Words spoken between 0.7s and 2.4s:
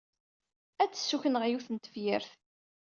Ad d-ssukkneɣ yiwet n tefyirt.